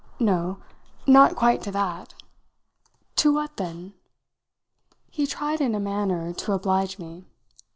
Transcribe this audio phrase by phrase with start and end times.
[0.19, 0.57] "No
[1.05, 2.15] not quite to that."
[3.17, 3.93] "To what then?"
[5.11, 7.25] He tried in a manner to oblige me.